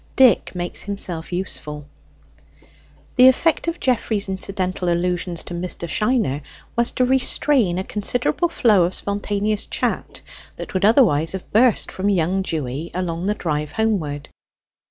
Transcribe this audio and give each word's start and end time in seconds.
DICK 0.15 0.55
MAKES 0.55 0.81
HIMSELF 0.85 1.31
USEFUL 1.31 1.85
The 3.17 3.27
effect 3.27 3.67
of 3.67 3.79
Geoffrey's 3.79 4.27
incidental 4.27 4.89
allusions 4.89 5.43
to 5.43 5.53
Mr. 5.53 5.87
Shiner 5.87 6.41
was 6.75 6.89
to 6.93 7.05
restrain 7.05 7.77
a 7.77 7.83
considerable 7.83 8.49
flow 8.49 8.85
of 8.85 8.95
spontaneous 8.95 9.67
chat 9.67 10.23
that 10.55 10.73
would 10.73 10.85
otherwise 10.85 11.33
have 11.33 11.53
burst 11.53 11.91
from 11.91 12.09
young 12.09 12.41
Dewy 12.41 12.89
along 12.95 13.27
the 13.27 13.35
drive 13.35 13.73
homeward. 13.73 14.29